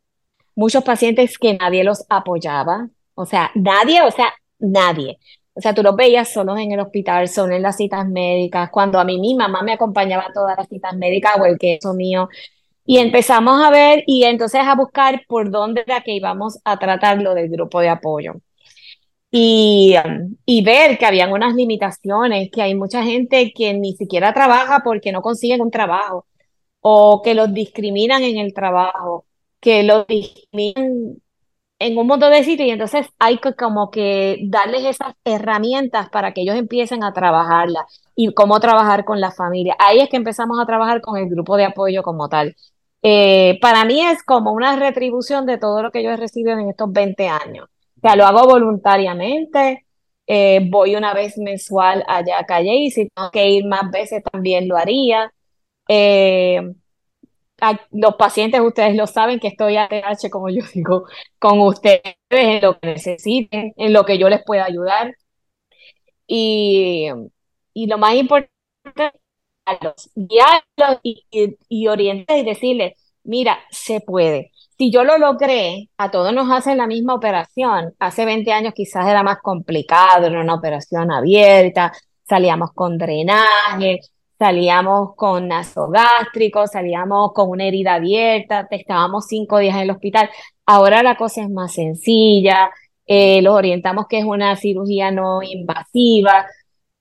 [0.55, 2.89] muchos pacientes que nadie los apoyaba.
[3.15, 5.17] O sea, nadie, o sea, nadie.
[5.59, 8.99] O sea, tú los veías solos en el hospital, solo en las citas médicas, cuando
[8.99, 12.29] a mí mi mamá me acompañaba todas las citas médicas o el queso mío.
[12.85, 17.21] Y empezamos a ver y entonces a buscar por dónde era que íbamos a tratar
[17.21, 18.35] lo del grupo de apoyo.
[19.31, 19.95] y,
[20.45, 25.11] y ver que habían unas limitaciones, que hay mucha gente que ni siquiera trabaja porque
[25.11, 26.25] no consiguen un trabajo
[26.81, 29.25] o que los discriminan en el trabajo,
[29.61, 31.21] que los discriminan
[31.79, 36.33] en un montón de sitios y entonces hay que como que darles esas herramientas para
[36.33, 39.75] que ellos empiecen a trabajarlas y cómo trabajar con la familia.
[39.79, 42.55] Ahí es que empezamos a trabajar con el grupo de apoyo como tal.
[43.01, 46.69] Eh, para mí es como una retribución de todo lo que yo he recibido en
[46.69, 47.67] estos 20 años.
[47.97, 49.85] O sea, lo hago voluntariamente,
[50.27, 54.21] eh, voy una vez mensual allá a Calle y si tengo que ir más veces
[54.23, 55.31] también lo haría.
[55.87, 56.61] Eh,
[57.91, 61.05] los pacientes, ustedes lo saben, que estoy a TH, como yo digo,
[61.39, 65.15] con ustedes en lo que necesiten, en lo que yo les pueda ayudar.
[66.27, 67.07] Y,
[67.73, 68.51] y lo más importante
[69.65, 72.93] es guiarlos y, y, y y decirles,
[73.23, 74.51] mira, se puede.
[74.77, 77.93] Si yo lo logré, a todos nos hacen la misma operación.
[77.99, 81.91] Hace 20 años quizás era más complicado, era una operación abierta,
[82.27, 83.99] salíamos con drenaje,
[84.39, 90.29] salíamos con nasogástrico, salíamos con una herida abierta, estábamos cinco días en el hospital.
[90.65, 92.71] Ahora la cosa es más sencilla,
[93.05, 96.45] eh, los orientamos que es una cirugía no invasiva,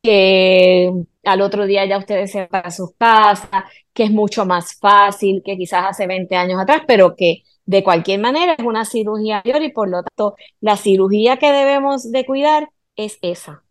[0.02, 0.92] que
[1.24, 5.42] al otro día ya ustedes se van para sus casas, que es mucho más fácil
[5.44, 9.62] que quizás hace 20 años atrás, pero que de cualquier manera es una cirugía mayor
[9.62, 13.62] y por lo tanto la cirugía que debemos de cuidar es esa,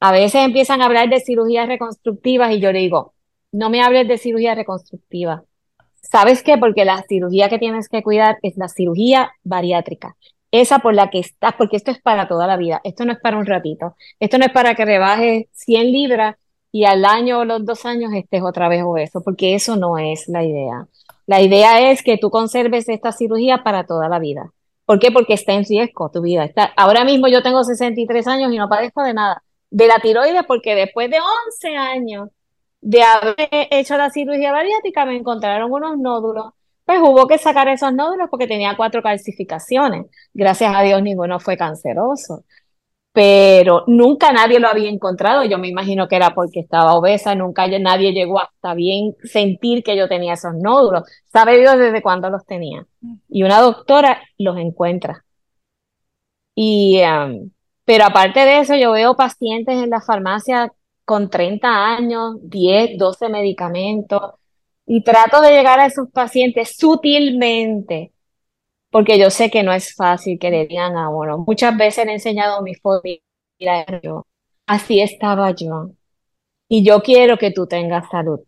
[0.00, 3.12] a veces empiezan a hablar de cirugías reconstructivas y yo le digo,
[3.52, 5.44] no me hables de cirugía reconstructiva.
[6.00, 6.56] ¿Sabes qué?
[6.56, 10.16] Porque la cirugía que tienes que cuidar es la cirugía bariátrica.
[10.50, 12.80] Esa por la que estás, porque esto es para toda la vida.
[12.82, 13.94] Esto no es para un ratito.
[14.18, 16.36] Esto no es para que rebajes 100 libras
[16.72, 20.28] y al año o los dos años estés otra vez obeso, porque eso no es
[20.28, 20.86] la idea.
[21.26, 24.50] La idea es que tú conserves esta cirugía para toda la vida.
[24.86, 25.12] ¿Por qué?
[25.12, 26.44] Porque está en riesgo tu vida.
[26.44, 30.44] Está, ahora mismo yo tengo 63 años y no padezco de nada de la tiroides
[30.46, 32.28] porque después de 11 años
[32.80, 33.36] de haber
[33.70, 36.52] hecho la cirugía bariátrica me encontraron unos nódulos.
[36.84, 40.06] Pues hubo que sacar esos nódulos porque tenía cuatro calcificaciones.
[40.34, 42.44] Gracias a Dios ninguno fue canceroso.
[43.12, 45.44] Pero nunca nadie lo había encontrado.
[45.44, 47.34] Yo me imagino que era porque estaba obesa.
[47.34, 51.04] Nunca nadie llegó hasta bien sentir que yo tenía esos nódulos.
[51.26, 52.86] Sabe Dios desde cuándo los tenía.
[53.28, 55.24] Y una doctora los encuentra.
[56.54, 57.50] Y um,
[57.90, 60.72] pero aparte de eso, yo veo pacientes en la farmacia
[61.04, 64.34] con 30 años, 10, 12 medicamentos,
[64.86, 68.12] y trato de llegar a esos pacientes sutilmente,
[68.90, 71.10] porque yo sé que no es fácil que le digan a.
[71.38, 72.74] Muchas veces he enseñado mi
[73.58, 74.24] mira, yo,
[74.66, 75.90] así estaba yo,
[76.68, 78.38] y yo quiero que tú tengas salud.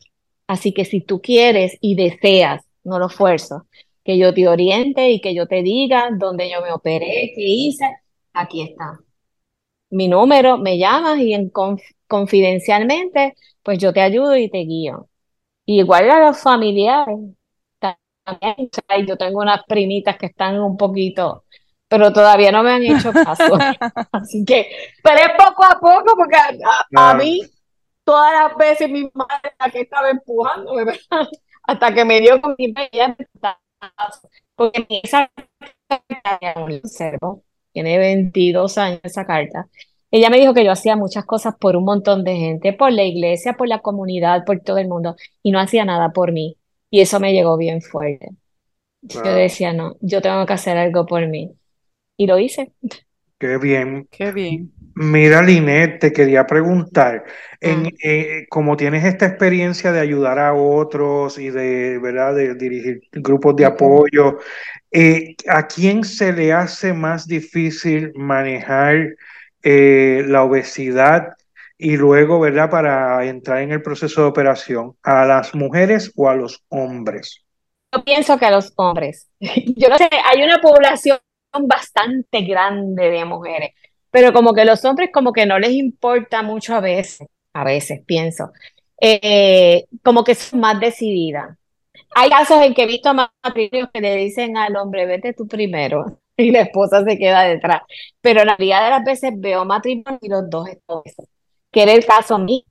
[0.46, 3.66] Así que si tú quieres y deseas, no lo esfuerzo,
[4.04, 7.86] que yo te oriente y que yo te diga dónde yo me operé, qué hice,
[8.32, 9.00] aquí está
[9.92, 11.50] mi número, me llamas y en
[12.08, 15.08] confidencialmente, pues yo te ayudo y te guío.
[15.66, 17.18] igual a los familiares,
[17.78, 18.70] también,
[19.06, 21.44] yo tengo unas primitas que están un poquito,
[21.88, 23.58] pero todavía no me han hecho caso.
[24.12, 24.70] Así que,
[25.02, 26.38] pero es poco a poco, porque
[26.96, 27.42] a, mí,
[28.04, 30.72] todas las veces mi madre la que estaba empujando,
[31.64, 33.14] hasta que me dio con mi bella,
[34.54, 35.30] porque mi esa
[36.56, 39.68] observo tiene 22 años esa carta.
[40.10, 43.02] Ella me dijo que yo hacía muchas cosas por un montón de gente, por la
[43.02, 46.58] iglesia, por la comunidad, por todo el mundo, y no hacía nada por mí.
[46.90, 48.28] Y eso me llegó bien fuerte.
[49.00, 51.52] Yo decía, no, yo tengo que hacer algo por mí.
[52.16, 52.72] Y lo hice.
[53.38, 54.06] Qué bien.
[54.10, 54.72] Qué bien.
[54.94, 57.24] Mira, Linet, te quería preguntar,
[57.60, 57.90] en, ah.
[58.04, 62.34] eh, como tienes esta experiencia de ayudar a otros y de, ¿verdad?
[62.34, 64.38] de dirigir grupos de apoyo,
[64.92, 69.14] eh, ¿A quién se le hace más difícil manejar
[69.62, 71.34] eh, la obesidad
[71.78, 76.34] y luego, ¿verdad?, para entrar en el proceso de operación, ¿a las mujeres o a
[76.34, 77.42] los hombres?
[77.92, 79.28] Yo pienso que a los hombres.
[79.40, 81.18] Yo no sé, hay una población
[81.66, 83.70] bastante grande de mujeres,
[84.10, 88.00] pero como que los hombres como que no les importa mucho a veces, a veces
[88.06, 88.52] pienso,
[89.00, 91.56] eh, como que son más decididas
[92.14, 96.20] hay casos en que he visto matrimonios que le dicen al hombre, vete tú primero,
[96.36, 97.82] y la esposa se queda detrás.
[98.20, 101.02] Pero la mayoría de las veces veo matrimonio y los dos están
[101.72, 102.62] que era el caso mío.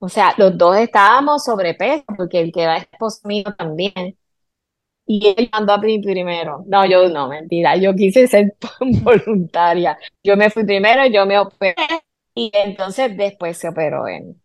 [0.00, 4.18] O sea, los dos estábamos sobrepeso, porque el que era esposo mío también.
[5.06, 6.64] Y él mandó a mí primero.
[6.66, 7.76] No, yo no, mentira.
[7.76, 8.56] Yo quise ser
[9.02, 9.98] voluntaria.
[10.22, 11.76] Yo me fui primero, yo me operé
[12.34, 14.36] y entonces después se operó él.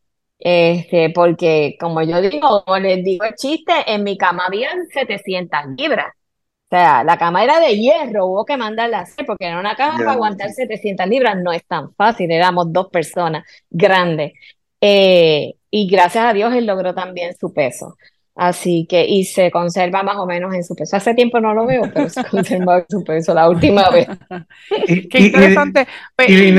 [0.47, 5.60] Este, porque como yo digo, como les digo el chiste, en mi cama habían 700
[5.75, 6.13] libras.
[6.13, 9.75] O sea, la cama era de hierro, hubo que mandarla a hacer porque era una
[9.75, 14.34] cama para aguantar 700 libras, no es tan fácil, éramos dos personas grandes.
[14.81, 17.95] Eh, y gracias a Dios él logró también su peso.
[18.36, 20.95] Así que, y se conserva más o menos en su peso.
[20.95, 24.08] Hace tiempo no lo veo, pero se conserva en su peso la última vez.
[25.10, 25.88] Qué interesante.
[26.27, 26.51] Y,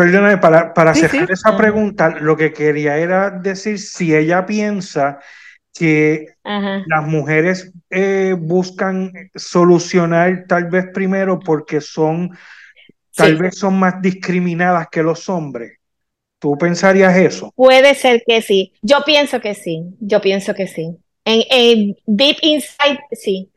[0.00, 5.18] perdóname, para, para cerrar esa pregunta, lo que quería era decir si ella piensa
[5.74, 12.30] que las mujeres eh, buscan solucionar tal vez primero porque son,
[13.14, 15.78] tal vez son más discriminadas que los hombres.
[16.38, 17.52] ¿Tú pensarías eso?
[17.54, 18.72] Puede ser que sí.
[18.80, 19.84] Yo pienso que sí.
[20.00, 20.96] Yo pienso que sí.
[21.26, 23.50] En, deep inside, sí.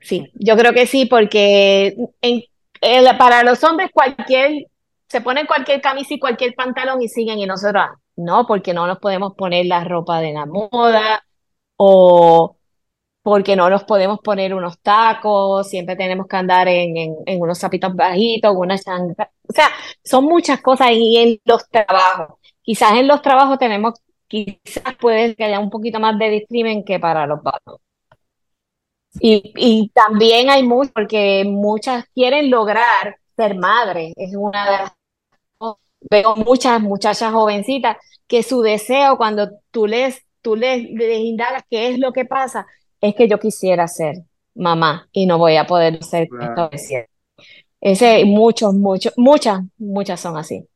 [0.00, 2.42] Sí, yo creo que sí, porque en,
[3.16, 4.66] para los hombres cualquier,
[5.14, 7.84] se ponen cualquier camisa y cualquier pantalón y siguen y nosotros
[8.16, 11.24] no, porque no nos podemos poner la ropa de la moda
[11.76, 12.56] o
[13.22, 16.96] porque no nos podemos poner unos tacos, siempre tenemos que andar en,
[17.26, 19.30] en, unos zapitos bajitos, una chancla.
[19.48, 19.68] O sea,
[20.02, 22.38] son muchas cosas y en los trabajos.
[22.62, 23.94] Quizás en los trabajos tenemos,
[24.26, 27.80] quizás puede que haya un poquito más de discrimen que para los vatos.
[29.20, 34.12] Y, y también hay mucho, porque muchas quieren lograr ser madres.
[34.16, 34.92] Es una de las
[36.10, 41.90] veo muchas muchachas jovencitas que su deseo cuando tú les, tú les, les indagas qué
[41.90, 42.66] es lo que pasa,
[43.00, 44.16] es que yo quisiera ser
[44.54, 46.70] mamá y no voy a poder ser esto
[47.80, 50.66] Ese, muchos, muchos, muchas, muchas son así.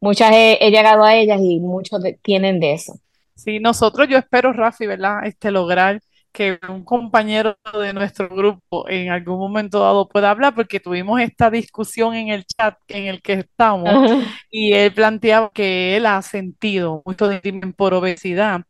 [0.00, 2.94] Muchas he, llegado a ellas y muchos tienen de eso.
[3.36, 5.24] Sí, nosotros, yo espero, Rafi, ¿verdad?
[5.24, 10.80] Este, lograr que un compañero de nuestro grupo en algún momento dado pueda hablar, porque
[10.80, 13.92] tuvimos esta discusión en el chat en el que estamos
[14.50, 17.40] y él planteaba que él ha sentido mucho de
[17.76, 18.62] por obesidad,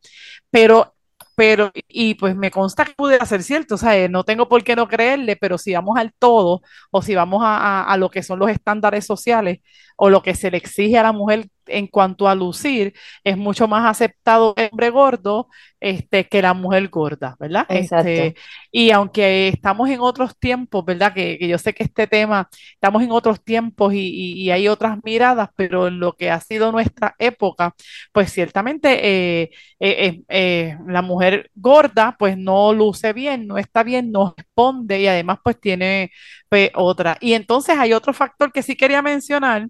[0.51, 0.94] pero
[1.35, 4.77] pero, y pues me consta que pude ser cierto, o sea, no tengo por qué
[4.77, 8.38] no creerle, pero si vamos al todo, o si vamos a, a, lo que son
[8.38, 9.61] los estándares sociales,
[9.96, 12.94] o lo que se le exige a la mujer en cuanto a lucir,
[13.25, 15.48] es mucho más aceptado el hombre gordo
[15.83, 17.66] este, que la mujer gorda, ¿verdad?
[17.68, 18.37] Este,
[18.70, 21.12] y aunque estamos en otros tiempos, ¿verdad?
[21.12, 25.88] Que, yo sé que este tema, estamos en otros tiempos y, hay otras miradas, pero
[25.88, 27.75] en lo que ha sido nuestra época,
[28.12, 34.12] pues ciertamente eh, eh, eh, la mujer gorda, pues no luce bien, no está bien,
[34.12, 36.12] no responde y además pues tiene
[36.48, 37.16] pues, otra.
[37.20, 39.66] Y entonces hay otro factor que sí quería mencionar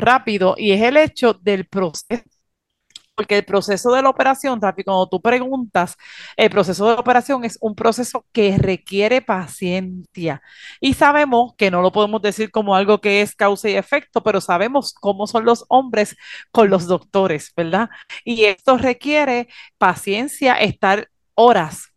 [0.00, 2.24] rápido y es el hecho del proceso
[3.14, 5.96] porque el proceso de la operación, Rafi, cuando tú preguntas,
[6.36, 10.40] el proceso de la operación es un proceso que requiere paciencia.
[10.80, 14.40] Y sabemos que no lo podemos decir como algo que es causa y efecto, pero
[14.40, 16.16] sabemos cómo son los hombres
[16.50, 17.90] con los doctores, ¿verdad?
[18.24, 21.89] Y esto requiere paciencia, estar horas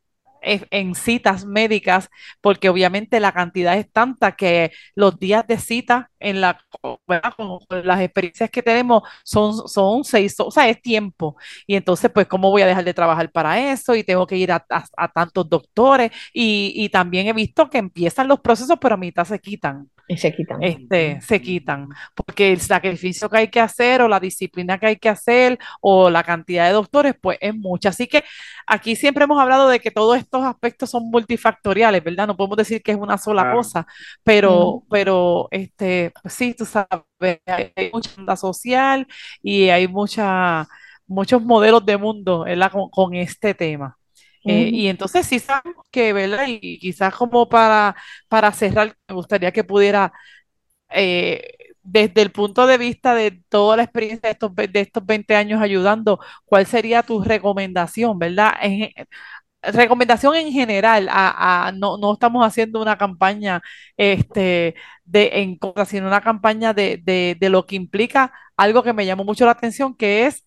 [0.44, 2.10] en citas médicas,
[2.42, 6.60] porque obviamente la cantidad es tanta que los días de cita en la,
[7.38, 11.36] Con, las experiencias que tenemos son, son seis, o sea, es tiempo.
[11.68, 13.96] Y entonces, pues, ¿cómo voy a dejar de trabajar para eso?
[13.96, 14.66] Y tengo que ir a,
[15.14, 16.12] tantos doctores.
[16.34, 19.90] Y, y, también he visto que empiezan los procesos, pero a mitad se quitan.
[20.08, 20.62] Y se quitan.
[20.62, 21.88] Este, se quitan.
[22.14, 26.10] Porque el sacrificio que hay que hacer o la disciplina que hay que hacer o
[26.10, 27.90] la cantidad de doctores, pues es mucha.
[27.90, 28.24] Así que
[28.68, 32.28] aquí siempre hemos hablado de que todos estos aspectos son multifactoriales, ¿verdad?
[32.28, 33.88] No podemos decir que es una sola cosa,
[34.24, 39.08] pero, pero este, pues sí, tú sabes, hay mucha onda social
[39.42, 40.68] y hay mucha,
[41.08, 43.98] muchos modelos de mundo Con, con este tema.
[44.46, 46.46] Eh, y entonces sí sabemos que, ¿verdad?
[46.48, 47.96] Y quizás como para,
[48.28, 50.12] para cerrar, me gustaría que pudiera,
[50.90, 51.54] eh,
[51.84, 55.62] desde el punto de vista de toda la experiencia de estos, de estos 20 años
[55.62, 58.54] ayudando, ¿cuál sería tu recomendación, ¿verdad?
[59.62, 63.62] recomendación en general, a, no, no, estamos haciendo una campaña
[63.98, 64.76] este,
[65.06, 69.06] de, en contra, sino una campaña de, de, de lo que implica algo que me
[69.06, 70.46] llamó mucho la atención, que es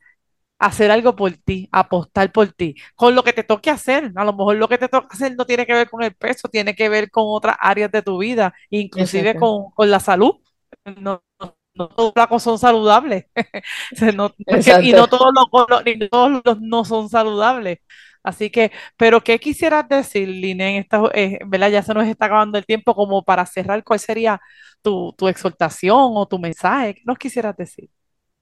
[0.58, 4.12] hacer algo por ti, apostar por ti, con lo que te toque hacer.
[4.16, 6.48] A lo mejor lo que te toca hacer no tiene que ver con el peso,
[6.48, 10.36] tiene que ver con otras áreas de tu vida, inclusive con, la salud.
[10.84, 11.56] No, no,
[11.88, 13.26] todos los flacos son saludables.
[14.82, 17.78] y no todos los, todos los no son saludables.
[18.22, 21.38] Así que, pero ¿qué quisieras decir, Line, en esta, eh,
[21.70, 24.40] Ya se nos está acabando el tiempo como para cerrar, ¿cuál sería
[24.82, 26.94] tu, tu exhortación o tu mensaje?
[26.96, 27.88] ¿Qué nos quisieras decir?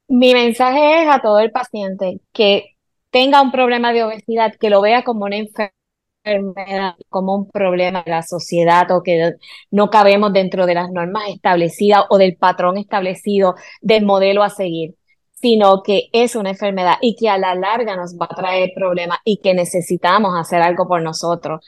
[0.08, 2.76] Mi mensaje es a todo el paciente que
[3.10, 8.10] tenga un problema de obesidad, que lo vea como una enfermedad, como un problema de
[8.10, 9.34] la sociedad o que
[9.70, 14.94] no cabemos dentro de las normas establecidas o del patrón establecido del modelo a seguir,
[15.32, 19.18] sino que es una enfermedad y que a la larga nos va a traer problemas
[19.24, 21.64] y que necesitamos hacer algo por nosotros.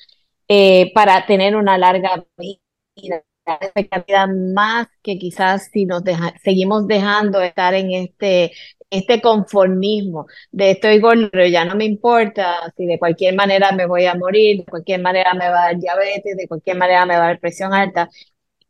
[0.49, 3.23] eh, para tener una larga vida,
[3.55, 6.03] expectativa más que quizás si nos
[6.43, 8.53] seguimos dejando estar en este,
[8.91, 14.07] este conformismo de estoy gordo, ya no me importa si de cualquier manera me voy
[14.07, 17.25] a morir, de cualquier manera me va a dar diabetes, de cualquier manera me va
[17.25, 18.09] a dar presión alta.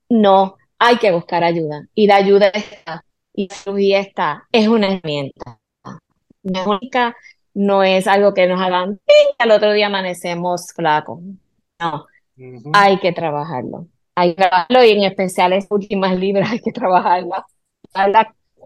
[0.08, 3.04] No, hay que buscar ayuda y la ayuda está
[3.34, 5.60] y la está, es una herramienta.
[6.42, 7.16] No es única,
[7.54, 11.20] no es algo que nos hagan y al otro día amanecemos flacos.
[11.78, 12.06] No,
[12.72, 13.88] hay que trabajarlo.
[14.16, 17.46] Hay que trabajarlo y en especial es últimas libras hay que trabajarla.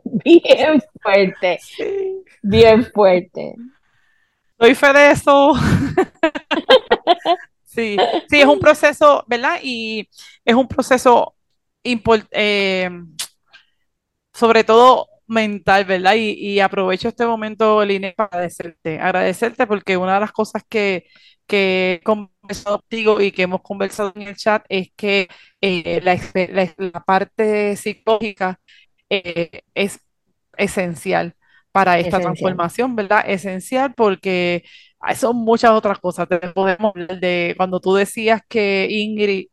[0.04, 1.58] Bien fuerte,
[2.40, 3.54] bien fuerte.
[4.58, 5.54] Doy fe de eso.
[7.64, 7.96] sí,
[8.28, 9.58] sí, es un proceso, ¿verdad?
[9.62, 10.08] Y
[10.44, 11.34] es un proceso
[12.30, 12.90] eh,
[14.32, 16.14] sobre todo mental, ¿verdad?
[16.16, 21.06] Y, aprovecho este momento, Line, para agradecerte, agradecerte porque una de las cosas que,
[21.46, 25.28] que he conversado contigo y que hemos conversado en el chat es que
[25.60, 28.60] eh, la, parte psicológica
[29.08, 30.00] eh, es
[30.56, 31.34] esencial
[31.72, 33.22] para esta transformación, ¿verdad?
[33.26, 34.64] Esencial porque
[35.16, 36.28] son muchas otras cosas.
[36.28, 39.46] Te podemos hablar de cuando tú decías que Ingrid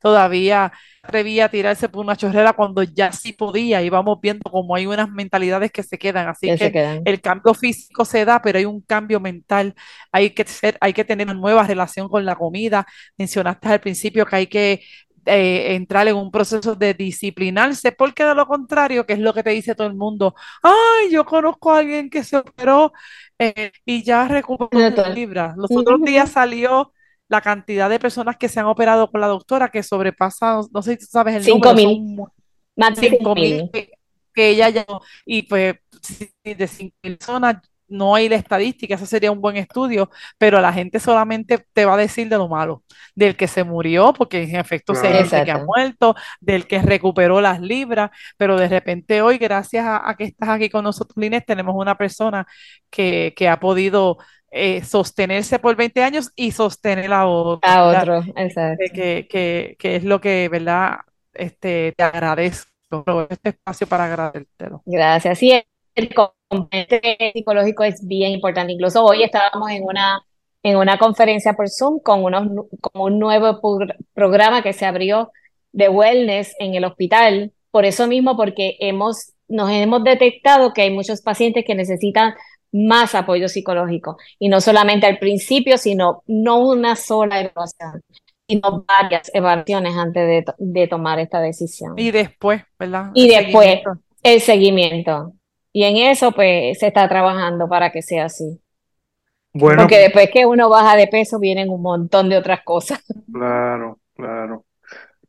[0.00, 0.72] todavía
[1.02, 3.82] atrevía a tirarse por una chorrera cuando ya sí podía.
[3.82, 8.04] Y vamos viendo como hay unas mentalidades que se quedan, así que, el cambio físico
[8.04, 9.74] se da, pero hay un cambio mental,
[10.12, 12.86] hay que ser, hay que tener una nueva relación con la comida,
[13.18, 14.82] mencionaste al principio que hay que
[15.24, 19.42] eh, entrar en un proceso de disciplinarse, porque de lo contrario, que es lo que
[19.42, 22.92] te dice todo el mundo, ay, yo conozco a alguien que se operó
[23.38, 25.56] eh, y ya recuperó libras.
[25.56, 26.92] Los otros días salió
[27.32, 30.92] la cantidad de personas que se han operado con la doctora que sobrepasa, no sé
[30.92, 31.74] si tú sabes el número.
[31.74, 32.20] Mil.
[32.76, 33.70] Más de 5 mil.
[34.34, 34.86] Que, ella ya,
[35.24, 35.76] y pues
[36.44, 37.56] de 5 mil personas
[37.88, 41.94] no hay la estadística, eso sería un buen estudio, pero la gente solamente te va
[41.94, 42.82] a decir de lo malo,
[43.14, 47.40] del que se murió, porque en efecto se dice que ha muerto, del que recuperó
[47.40, 51.74] las libras, pero de repente hoy, gracias a, que estás aquí con nosotros, Lines, tenemos
[51.76, 52.46] una persona
[52.90, 54.18] que, que ha podido
[54.54, 57.70] eh, sostenerse por 20 años y sostener a otro.
[57.70, 58.84] A otro, exacto.
[58.92, 60.98] Que, que, que, es lo que, ¿verdad?
[61.32, 62.68] Este, te agradezco
[63.30, 64.82] este espacio para agradecértelo.
[64.84, 65.38] Gracias.
[65.38, 65.58] Sí,
[65.94, 68.74] el componente psicológico es bien importante.
[68.74, 70.22] Incluso hoy estábamos en una,
[70.62, 73.58] en una conferencia por Zoom con, unos, con un nuevo
[74.12, 75.32] programa que se abrió
[75.72, 77.52] de wellness en el hospital.
[77.70, 82.34] Por eso mismo, porque hemos, nos hemos detectado que hay muchos pacientes que necesitan
[82.72, 84.16] más apoyo psicológico.
[84.38, 88.02] Y no solamente al principio, sino no una sola evaluación,
[88.48, 91.94] sino varias evaluaciones antes de, tomar esta decisión.
[91.96, 93.10] Y después, ¿verdad?
[93.14, 93.80] Y después,
[94.22, 95.32] el seguimiento.
[95.72, 98.60] Y en eso, pues, se está trabajando para que sea así.
[99.54, 103.02] Bueno, Porque después que uno baja de peso, vienen un montón de otras cosas.
[103.32, 104.64] Claro, claro.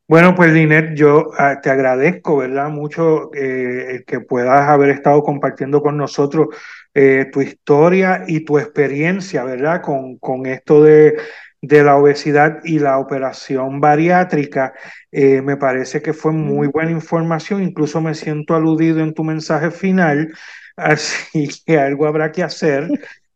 [0.08, 2.70] Bueno, pues Linet, yo ah, te agradezco, ¿verdad?
[2.70, 6.50] Mucho eh, que puedas haber estado compartiendo con nosotros
[6.94, 9.82] eh, tu historia y tu experiencia, ¿verdad?
[9.82, 11.16] Con, con esto de,
[11.62, 14.74] de, la obesidad y la operación bariátrica.
[15.12, 19.72] Eh, me parece que fue muy buena información, incluso me siento aludido en tu mensaje
[19.72, 20.34] final,
[20.78, 22.88] así que algo habrá que hacer.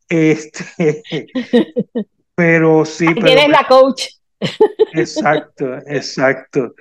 [0.07, 1.03] Este,
[2.35, 3.13] pero sí.
[3.13, 4.03] Tienes la coach.
[4.93, 6.75] Exacto, exacto.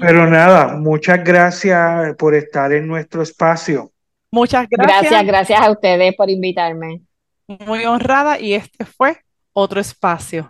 [0.00, 3.92] Pero nada, muchas gracias por estar en nuestro espacio.
[4.30, 5.02] Muchas gracias.
[5.02, 7.02] Gracias, gracias a ustedes por invitarme.
[7.46, 9.18] Muy honrada y este fue
[9.52, 10.48] otro espacio.